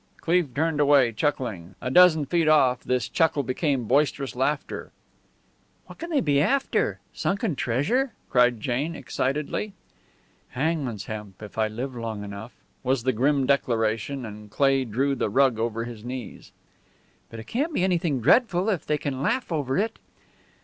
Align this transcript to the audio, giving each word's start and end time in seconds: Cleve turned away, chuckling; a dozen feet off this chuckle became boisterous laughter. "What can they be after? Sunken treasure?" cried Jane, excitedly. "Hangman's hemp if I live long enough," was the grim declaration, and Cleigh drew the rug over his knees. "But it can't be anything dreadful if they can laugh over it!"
Cleve 0.19 0.55
turned 0.55 0.79
away, 0.79 1.11
chuckling; 1.11 1.75
a 1.79 1.91
dozen 1.91 2.25
feet 2.25 2.47
off 2.47 2.79
this 2.83 3.07
chuckle 3.07 3.43
became 3.43 3.83
boisterous 3.83 4.35
laughter. 4.35 4.91
"What 5.85 5.99
can 5.99 6.09
they 6.09 6.21
be 6.21 6.41
after? 6.41 6.99
Sunken 7.13 7.55
treasure?" 7.55 8.11
cried 8.27 8.59
Jane, 8.59 8.95
excitedly. 8.95 9.73
"Hangman's 10.57 11.05
hemp 11.05 11.43
if 11.43 11.55
I 11.55 11.67
live 11.67 11.95
long 11.95 12.23
enough," 12.23 12.53
was 12.81 13.03
the 13.03 13.13
grim 13.13 13.45
declaration, 13.45 14.25
and 14.25 14.49
Cleigh 14.49 14.85
drew 14.85 15.13
the 15.13 15.29
rug 15.29 15.59
over 15.59 15.83
his 15.83 16.03
knees. 16.03 16.51
"But 17.29 17.39
it 17.39 17.45
can't 17.45 17.71
be 17.71 17.83
anything 17.83 18.21
dreadful 18.21 18.69
if 18.69 18.87
they 18.87 18.97
can 18.97 19.21
laugh 19.21 19.51
over 19.51 19.77
it!" 19.77 19.99